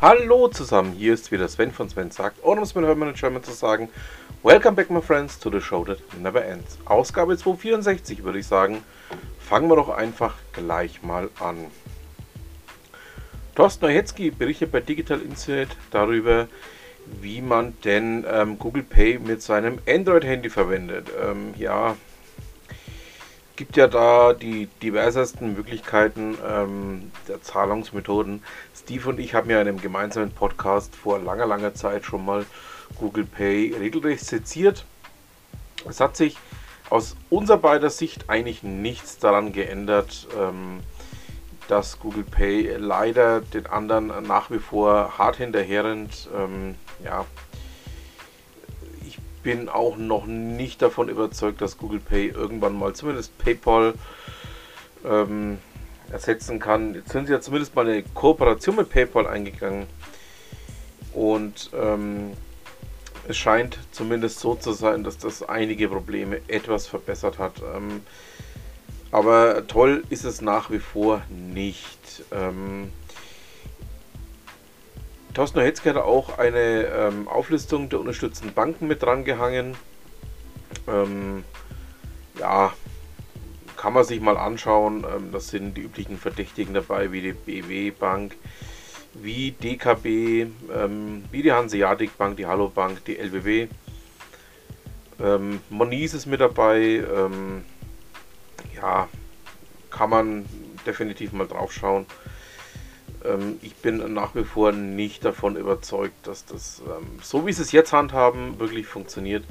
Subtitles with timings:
[0.00, 3.14] Hallo zusammen, hier ist wieder Sven von Sven sagt, oder um es mit Hermann in
[3.14, 3.90] German zu sagen,
[4.42, 6.78] Welcome back my friends to the show that never ends.
[6.86, 8.82] Ausgabe 264 würde ich sagen,
[9.38, 11.66] fangen wir doch einfach gleich mal an.
[13.54, 16.48] Thorsten Neuhetzky berichtet bei Digital Insight darüber,
[17.20, 21.08] wie man denn ähm, Google Pay mit seinem Android-Handy verwendet.
[21.22, 21.96] Ähm, ja,
[23.56, 28.42] gibt ja da die diversesten Möglichkeiten ähm, der Zahlungsmethoden.
[28.74, 32.46] Steve und ich haben ja in einem gemeinsamen Podcast vor langer, langer Zeit schon mal
[32.98, 34.86] Google Pay regelrecht seziert.
[35.86, 36.38] Es hat sich
[36.88, 40.80] aus unserer beider Sicht eigentlich nichts daran geändert, ähm,
[41.70, 46.28] dass Google Pay leider den anderen nach wie vor hart hinterherrennt.
[46.36, 46.74] Ähm,
[47.04, 47.24] ja,
[49.42, 53.94] bin auch noch nicht davon überzeugt, dass Google Pay irgendwann mal zumindest PayPal
[55.04, 55.58] ähm,
[56.12, 56.94] ersetzen kann.
[56.94, 59.86] Jetzt sind sie ja zumindest mal eine Kooperation mit PayPal eingegangen.
[61.14, 62.32] Und ähm,
[63.28, 67.62] es scheint zumindest so zu sein, dass das einige Probleme etwas verbessert hat.
[67.74, 68.02] Ähm,
[69.12, 72.24] aber toll ist es nach wie vor nicht.
[72.32, 72.92] Ähm,
[75.34, 79.76] Thorsten Hetzke hat auch eine ähm, Auflistung der unterstützten Banken mit dran gehangen.
[80.88, 81.44] Ähm,
[82.38, 82.72] ja,
[83.76, 85.04] kann man sich mal anschauen.
[85.04, 88.36] Ähm, das sind die üblichen Verdächtigen dabei, wie die BW Bank,
[89.14, 93.68] wie DKB, ähm, wie die Hanseatic Bank, die Hallo Bank, die LBW.
[95.20, 96.80] Ähm, Moniz ist mit dabei.
[96.80, 97.64] Ähm,
[98.80, 99.08] ja,
[99.90, 100.44] kann man
[100.86, 102.06] definitiv mal drauf schauen.
[103.24, 107.62] Ähm, ich bin nach wie vor nicht davon überzeugt, dass das, ähm, so wie sie
[107.62, 109.44] es jetzt handhaben, wirklich funktioniert.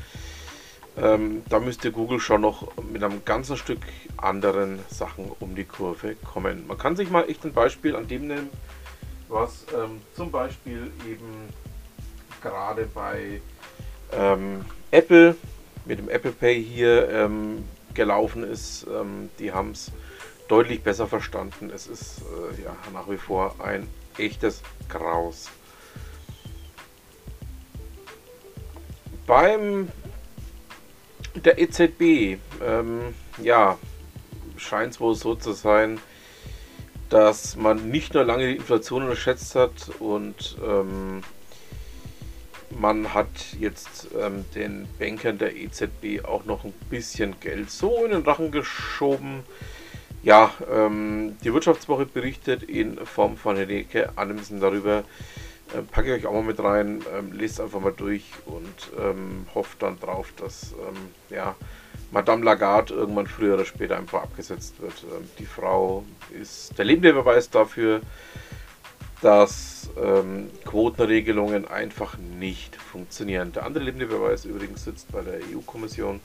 [0.98, 3.80] Ähm, da müsste Google schon noch mit einem ganzen Stück
[4.18, 6.68] anderen Sachen um die Kurve kommen.
[6.68, 8.50] Man kann sich mal echt ein Beispiel an dem nehmen,
[9.30, 11.50] was ähm, zum Beispiel eben
[12.42, 13.42] gerade bei
[14.12, 15.36] ähm, Apple
[15.86, 17.64] mit dem Apple Pay hier ähm,
[17.94, 18.86] gelaufen ist.
[19.40, 19.92] die haben es
[20.50, 21.70] deutlich besser verstanden.
[21.74, 25.50] Es ist äh, ja nach wie vor ein echtes Graus.
[29.26, 29.90] Beim
[31.36, 33.78] der EZB, ähm, ja,
[34.58, 36.00] scheint es wohl so zu sein,
[37.10, 41.24] dass man nicht nur lange die Inflation unterschätzt hat und ähm,
[42.78, 43.28] man hat
[43.60, 48.52] jetzt ähm, den Bankern der EZB auch noch ein bisschen Geld so in den Rachen
[48.52, 49.44] geschoben,
[50.22, 55.04] ja, ähm, die Wirtschaftswoche berichtet in Form von Henrike Annemsen darüber.
[55.74, 59.46] Äh, packe ich euch auch mal mit rein, ähm, lest einfach mal durch und ähm,
[59.54, 60.98] hofft dann drauf, dass ähm,
[61.30, 61.56] ja,
[62.12, 65.04] Madame Lagarde irgendwann früher oder später einfach abgesetzt wird.
[65.04, 66.04] Ähm, die Frau
[66.40, 68.02] ist der lebende Beweis dafür,
[69.22, 73.52] dass ähm, Quotenregelungen einfach nicht funktionieren.
[73.52, 76.22] Der andere lebende Beweis übrigens sitzt bei der EU-Kommission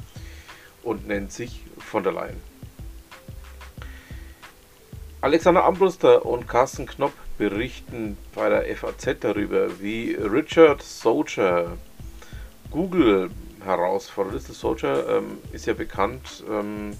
[0.82, 2.41] und nennt sich von der Leyen.
[5.21, 11.78] Alexander Ambruster und Carsten Knopp berichten bei der FAZ darüber, wie Richard Soldier
[12.71, 13.31] Google
[13.65, 14.34] herausfordert.
[14.34, 16.91] Richard Soldier ähm, ist ja bekannt ähm,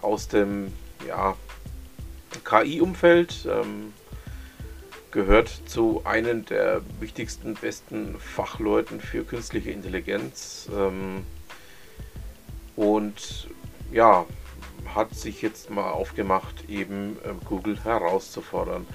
[0.00, 0.72] aus dem
[1.08, 1.34] ja,
[2.44, 3.92] KI-Umfeld, ähm,
[5.14, 10.68] gehört zu einem der wichtigsten, besten Fachleuten für künstliche Intelligenz.
[10.76, 11.24] Ähm,
[12.76, 13.48] und
[13.92, 14.26] ja,
[14.92, 18.86] hat sich jetzt mal aufgemacht, eben ähm, Google herauszufordern.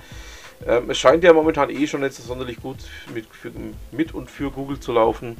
[0.67, 2.79] Ähm, es scheint ja momentan eh schon nicht so sonderlich gut
[3.13, 3.51] mit, für,
[3.91, 5.37] mit und für Google zu laufen.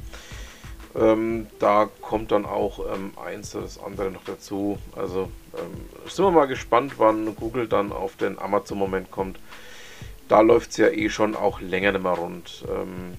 [0.96, 4.78] Ähm, da kommt dann auch ähm, eins oder das andere noch dazu.
[4.96, 9.38] Also ähm, sind wir mal gespannt, wann Google dann auf den Amazon-Moment kommt.
[10.30, 12.64] Da läuft es ja eh schon auch länger nicht mehr rund.
[12.70, 13.14] Ähm,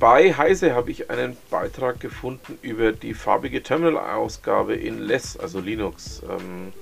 [0.00, 6.20] bei Heise habe ich einen Beitrag gefunden über die farbige Terminal-Ausgabe in Less, also Linux.
[6.28, 6.72] Ähm,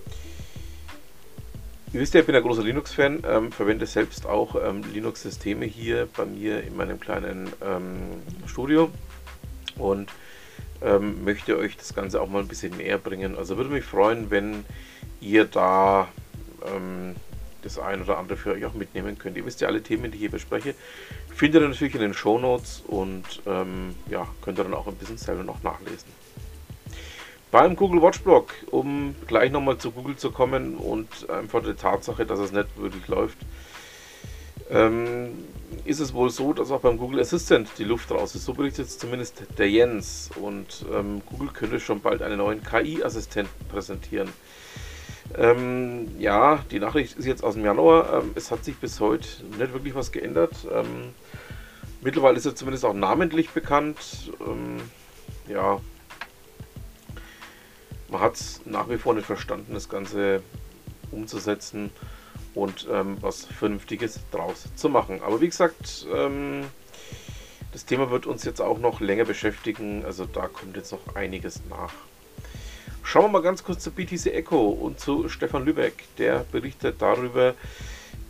[1.92, 6.08] ihr wisst ja, ich bin ein großer Linux-Fan, ähm, verwende selbst auch ähm, Linux-Systeme hier
[6.16, 7.98] bei mir in meinem kleinen ähm,
[8.46, 8.90] Studio
[9.76, 10.10] und
[10.80, 13.36] ähm, möchte euch das Ganze auch mal ein bisschen näher bringen.
[13.36, 14.64] Also würde mich freuen, wenn
[15.20, 16.08] ihr da
[16.66, 17.16] ähm,
[17.62, 19.36] das ein oder andere für euch auch mitnehmen könnt.
[19.36, 20.74] Ihr wisst ja, alle Themen, die ich hier bespreche,
[21.34, 24.96] findet ihr natürlich in den Show Notes und ähm, ja, könnt ihr dann auch ein
[24.96, 26.08] bisschen selber noch nachlesen.
[27.50, 32.24] Beim Google Watch Blog, um gleich nochmal zu Google zu kommen und einfach die Tatsache,
[32.24, 33.38] dass es nicht wirklich läuft,
[34.70, 35.30] ähm,
[35.84, 38.44] ist es wohl so, dass auch beim Google Assistant die Luft raus ist.
[38.44, 40.30] So berichtet zumindest der Jens.
[40.40, 44.28] Und ähm, Google könnte schon bald einen neuen KI-Assistenten präsentieren.
[45.36, 48.22] Ähm, ja, die Nachricht ist jetzt aus dem Januar.
[48.22, 49.28] Ähm, es hat sich bis heute
[49.58, 50.54] nicht wirklich was geändert.
[50.72, 51.14] Ähm,
[52.00, 54.32] mittlerweile ist er zumindest auch namentlich bekannt.
[54.40, 54.78] Ähm,
[55.48, 55.80] ja,
[58.08, 60.42] man hat es nach wie vor nicht verstanden, das Ganze
[61.12, 61.90] umzusetzen
[62.54, 65.20] und ähm, was Vernünftiges draus zu machen.
[65.22, 66.64] Aber wie gesagt, ähm,
[67.72, 71.62] das Thema wird uns jetzt auch noch länger beschäftigen, also da kommt jetzt noch einiges
[71.68, 71.92] nach.
[73.10, 75.94] Schauen wir mal ganz kurz zu BTC Echo und zu Stefan Lübeck.
[76.18, 77.56] Der berichtet darüber,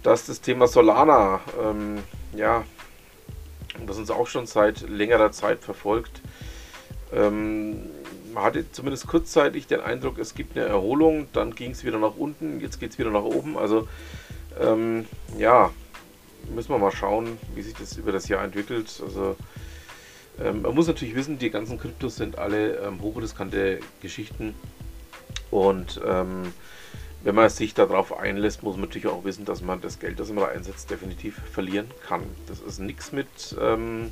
[0.03, 1.99] dass das Thema Solana, ähm,
[2.35, 2.65] ja,
[3.87, 6.23] das uns auch schon seit längerer Zeit verfolgt,
[7.13, 7.91] ähm,
[8.33, 12.17] man hatte zumindest kurzzeitig den Eindruck, es gibt eine Erholung, dann ging es wieder nach
[12.17, 13.59] unten, jetzt geht es wieder nach oben.
[13.59, 13.87] Also
[14.59, 15.05] ähm,
[15.37, 15.71] ja,
[16.55, 19.03] müssen wir mal schauen, wie sich das über das Jahr entwickelt.
[19.05, 19.37] Also
[20.39, 24.55] ähm, man muss natürlich wissen, die ganzen Kryptos sind alle ähm, hochriskante Geschichten
[25.51, 26.53] und ähm,
[27.23, 30.29] wenn man sich darauf einlässt, muss man natürlich auch wissen, dass man das Geld, das
[30.29, 32.23] man da einsetzt, definitiv verlieren kann.
[32.47, 33.29] Das ist nichts mit
[33.61, 34.11] ähm,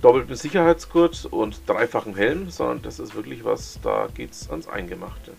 [0.00, 5.32] doppeltem Sicherheitsgurt und dreifachem Helm, sondern das ist wirklich was, da geht es ans Eingemachte.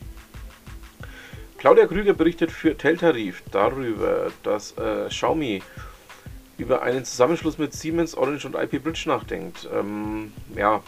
[1.58, 5.62] Claudia Krüger berichtet für Teltarif darüber, dass äh, Xiaomi
[6.58, 9.68] über einen Zusammenschluss mit Siemens, Orange und IP Bridge nachdenkt.
[9.74, 10.82] Ähm, ja,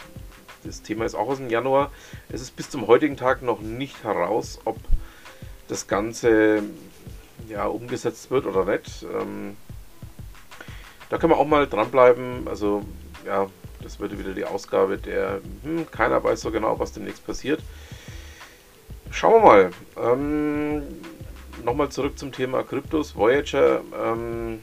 [0.64, 1.90] das Thema ist auch aus dem Januar.
[2.28, 4.78] Es ist bis zum heutigen Tag noch nicht heraus, ob
[5.68, 6.62] das Ganze
[7.48, 9.02] ja, umgesetzt wird oder nicht.
[9.02, 9.56] Ähm,
[11.10, 12.48] da können wir auch mal dranbleiben.
[12.48, 12.84] Also
[13.24, 13.46] ja,
[13.82, 17.60] das würde wieder die Ausgabe der, hm, keiner weiß so genau, was demnächst passiert.
[19.10, 19.70] Schauen wir mal.
[19.96, 20.82] Ähm,
[21.64, 23.16] Nochmal zurück zum Thema Kryptos.
[23.16, 24.60] Voyager ähm,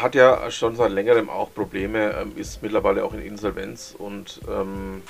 [0.00, 5.02] hat ja schon seit längerem auch Probleme, ähm, ist mittlerweile auch in Insolvenz und ähm,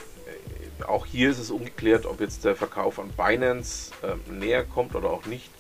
[0.87, 5.11] auch hier ist es ungeklärt, ob jetzt der Verkauf an Binance ähm, näher kommt oder
[5.11, 5.51] auch nicht.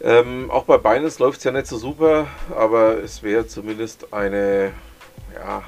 [0.00, 4.72] Ähm, auch bei Binance läuft es ja nicht so super, aber es wäre zumindest eine
[5.34, 5.64] ja,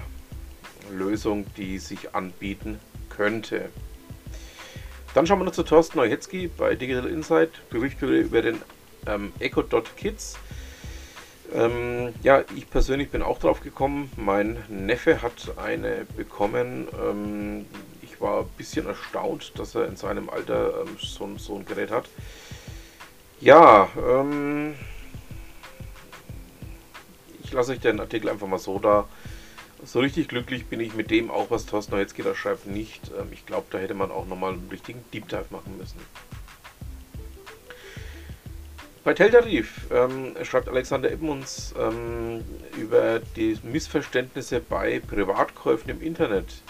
[0.92, 2.78] Lösung, die sich anbieten
[3.08, 3.70] könnte.
[5.14, 8.62] Dann schauen wir noch zu Thorsten Neuhetzki bei Digital Insight, Bericht über den
[9.06, 10.38] ähm, Echo.kids.
[11.52, 14.10] Ähm, ja, ich persönlich bin auch drauf gekommen.
[14.16, 16.88] Mein Neffe hat eine bekommen.
[17.00, 17.66] Ähm,
[18.02, 21.90] ich war ein bisschen erstaunt, dass er in seinem Alter ähm, so, so ein Gerät
[21.90, 22.08] hat.
[23.40, 24.74] Ja, ähm,
[27.42, 29.08] ich lasse euch den Artikel einfach mal so da.
[29.82, 33.10] So richtig glücklich bin ich mit dem auch, was Thorsten jetzt da schreibt, nicht.
[33.18, 35.98] Ähm, ich glaube, da hätte man auch nochmal einen richtigen Deep Dive machen müssen.
[39.02, 42.44] Bei Teltarif ähm, schreibt Alexander Edmunds ähm,
[42.76, 46.62] über die Missverständnisse bei Privatkäufen im Internet.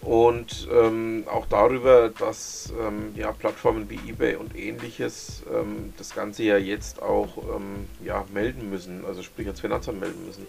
[0.00, 6.44] Und ähm, auch darüber, dass ähm, ja, Plattformen wie eBay und ähnliches ähm, das Ganze
[6.44, 10.46] ja jetzt auch ähm, ja, melden müssen, also sprich als Finanzamt melden müssen.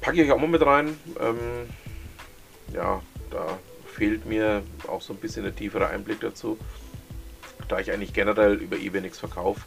[0.00, 0.96] Packe ich euch auch mal mit rein.
[2.72, 3.58] Ja, da
[3.90, 6.58] fehlt mir auch so ein bisschen der tiefere Einblick dazu,
[7.68, 9.60] da ich eigentlich generell über eBay nichts verkaufe,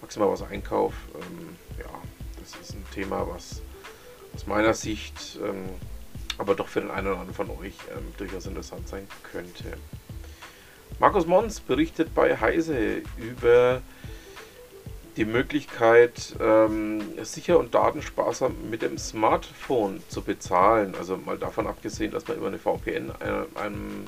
[0.00, 0.96] maximal was einkaufe.
[1.14, 1.90] Ähm, ja,
[2.40, 3.62] das ist ein Thema, was
[4.34, 5.68] aus meiner Sicht ähm,
[6.38, 9.76] aber doch für den einen oder anderen von euch ähm, durchaus interessant sein könnte.
[10.98, 13.82] Markus Mons berichtet bei Heise über
[15.16, 20.94] die Möglichkeit, ähm, sicher und datensparsam mit dem Smartphone zu bezahlen.
[20.98, 24.06] Also mal davon abgesehen, dass man immer eine VPN äh, einem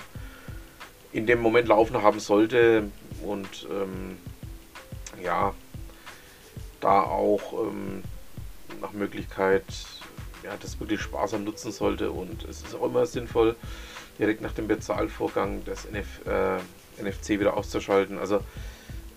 [1.13, 2.91] in dem Moment laufen haben sollte
[3.23, 4.19] und ähm,
[5.23, 5.55] ja,
[6.81, 8.03] da auch ähm,
[8.81, 9.65] nach Möglichkeit
[10.43, 13.57] ja, das wirklich sparsam nutzen sollte und es ist auch immer sinnvoll,
[14.19, 18.19] direkt nach dem Bezahlvorgang das NF, äh, NFC wieder auszuschalten.
[18.19, 18.41] Also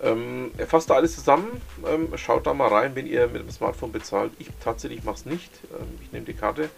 [0.01, 3.49] ähm, er fasst da alles zusammen, ähm, schaut da mal rein, wenn ihr mit dem
[3.49, 4.31] Smartphone bezahlt.
[4.39, 5.51] Ich tatsächlich mache es nicht.
[5.77, 6.69] Ähm, ich nehme die Karte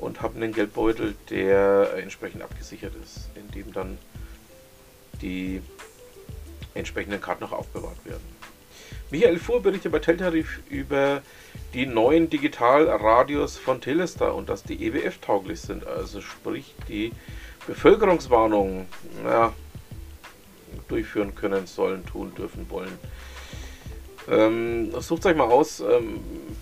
[0.00, 3.98] und habe einen Geldbeutel, der entsprechend abgesichert ist, in dem dann
[5.22, 5.62] die
[6.74, 8.38] entsprechenden Karten noch aufbewahrt werden.
[9.10, 11.22] Michael Fuhr berichtet bei Teltarif über
[11.72, 15.86] die neuen Digitalradios von Telestar und dass die EWF-tauglich sind.
[15.86, 17.12] Also sprich, die
[17.66, 18.86] Bevölkerungswarnung
[19.24, 19.52] ja,
[20.88, 22.98] durchführen können, sollen, tun, dürfen, wollen.
[24.28, 25.80] Ähm, sucht euch mal aus.
[25.80, 26.20] Ähm,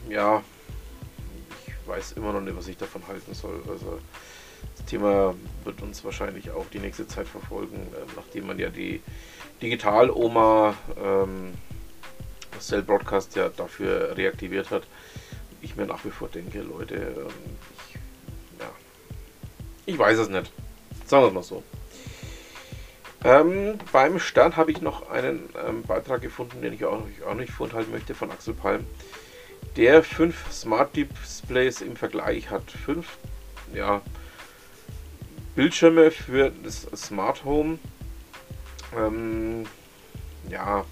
[0.09, 0.43] ja,
[1.67, 3.63] ich weiß immer noch nicht, was ich davon halten soll.
[3.69, 3.99] Also
[4.77, 9.01] Das Thema wird uns wahrscheinlich auch die nächste Zeit verfolgen, äh, nachdem man ja die
[9.63, 11.55] Digital-Oma ähm,
[12.61, 14.83] Cell Broadcast ja dafür reaktiviert hat.
[15.63, 17.57] Ich mir nach wie vor denke, Leute, ähm,
[17.89, 17.95] ich,
[18.61, 18.71] ja,
[19.87, 20.53] ich weiß es nicht.
[21.07, 21.63] Sagen wir es mal so.
[23.27, 27.53] Ähm, beim Stern habe ich noch einen ähm, Beitrag gefunden, den ich auch, auch nicht
[27.53, 28.87] vorenthalten möchte, von Axel Palm,
[29.77, 32.71] der fünf Smart Displays im Vergleich hat.
[32.71, 33.19] Fünf
[33.75, 34.01] ja,
[35.57, 37.81] Bildschirme für das Smart Home.
[38.97, 39.65] Ähm,
[40.49, 40.85] ja,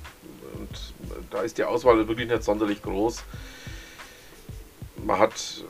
[0.55, 0.95] und
[1.31, 3.23] da ist die Auswahl wirklich nicht sonderlich groß.
[5.05, 5.63] Man hat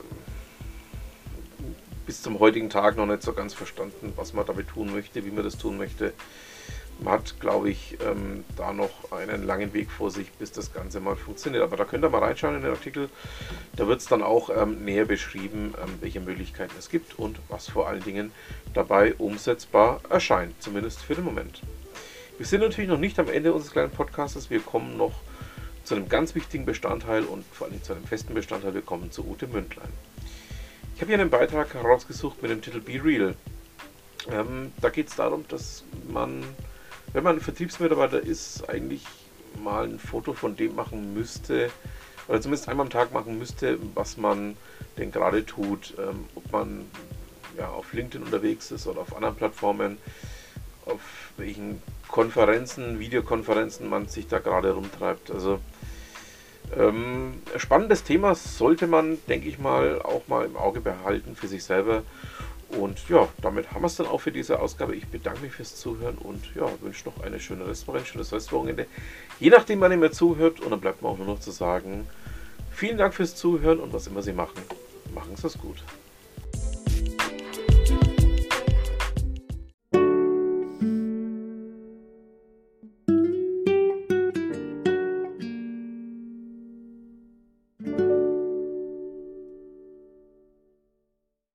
[2.05, 5.31] bis zum heutigen Tag noch nicht so ganz verstanden, was man damit tun möchte, wie
[5.31, 6.13] man das tun möchte.
[6.99, 11.01] Man hat, glaube ich, ähm, da noch einen langen Weg vor sich, bis das Ganze
[11.01, 11.61] mal funktioniert.
[11.61, 13.09] Aber da könnt ihr mal reinschauen in den Artikel.
[13.75, 17.67] Da wird es dann auch ähm, näher beschrieben, ähm, welche Möglichkeiten es gibt und was
[17.67, 18.31] vor allen Dingen
[18.73, 20.61] dabei umsetzbar erscheint.
[20.61, 21.61] Zumindest für den Moment.
[22.37, 24.49] Wir sind natürlich noch nicht am Ende unseres kleinen Podcasts.
[24.49, 25.13] Wir kommen noch
[25.83, 28.73] zu einem ganz wichtigen Bestandteil und vor allem zu einem festen Bestandteil.
[28.73, 29.91] Wir kommen zu Ute Mündlein.
[30.95, 33.35] Ich habe hier einen Beitrag herausgesucht mit dem Titel Be Real.
[34.31, 36.41] Ähm, da geht es darum, dass man,
[37.11, 39.03] wenn man Vertriebsmitarbeiter ist, eigentlich
[39.61, 41.69] mal ein Foto von dem machen müsste,
[42.29, 44.55] oder zumindest einmal am Tag machen müsste, was man
[44.97, 45.95] denn gerade tut.
[45.99, 46.85] Ähm, ob man
[47.57, 49.97] ja, auf LinkedIn unterwegs ist oder auf anderen Plattformen,
[50.85, 51.01] auf
[51.35, 55.29] welchen Konferenzen, Videokonferenzen man sich da gerade rumtreibt.
[55.29, 55.59] Also
[56.77, 61.63] ähm, spannendes Thema sollte man, denke ich mal, auch mal im Auge behalten für sich
[61.63, 62.03] selber.
[62.69, 64.95] Und ja, damit haben wir es dann auch für diese Ausgabe.
[64.95, 68.87] Ich bedanke mich fürs Zuhören und ja, wünsche noch eine schöne Restwoche, ein schönes Restwochenende.
[69.39, 70.59] Je nachdem, wann ihr mir zuhört.
[70.59, 72.07] Und dann bleibt mir auch nur noch zu sagen,
[72.71, 74.61] vielen Dank fürs Zuhören und was immer Sie machen,
[75.13, 75.77] machen Sie es gut.